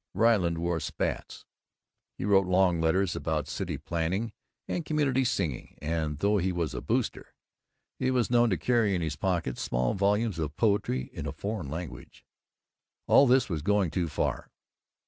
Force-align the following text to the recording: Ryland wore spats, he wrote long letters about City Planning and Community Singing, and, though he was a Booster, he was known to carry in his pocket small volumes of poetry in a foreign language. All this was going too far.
Ryland 0.15 0.57
wore 0.57 0.79
spats, 0.79 1.45
he 2.17 2.25
wrote 2.25 2.47
long 2.47 2.81
letters 2.81 3.15
about 3.15 3.47
City 3.47 3.77
Planning 3.77 4.33
and 4.67 4.83
Community 4.83 5.23
Singing, 5.23 5.77
and, 5.79 6.17
though 6.17 6.39
he 6.39 6.51
was 6.51 6.73
a 6.73 6.81
Booster, 6.81 7.35
he 7.99 8.09
was 8.09 8.31
known 8.31 8.49
to 8.49 8.57
carry 8.57 8.95
in 8.95 9.01
his 9.03 9.15
pocket 9.15 9.59
small 9.59 9.93
volumes 9.93 10.39
of 10.39 10.57
poetry 10.57 11.11
in 11.13 11.27
a 11.27 11.31
foreign 11.31 11.69
language. 11.69 12.25
All 13.05 13.27
this 13.27 13.47
was 13.47 13.61
going 13.61 13.91
too 13.91 14.07
far. 14.09 14.49